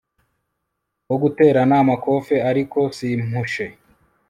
[1.09, 3.65] wo guterana amakofe ariko simpushe